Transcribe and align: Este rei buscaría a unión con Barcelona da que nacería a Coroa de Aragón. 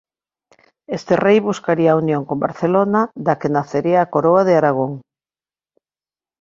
Este 0.97 1.13
rei 1.25 1.37
buscaría 1.49 1.89
a 1.91 1.99
unión 2.03 2.21
con 2.27 2.37
Barcelona 2.45 3.01
da 3.25 3.33
que 3.39 3.53
nacería 3.55 3.99
a 4.01 4.09
Coroa 4.13 4.41
de 4.47 4.53
Aragón. 4.59 4.91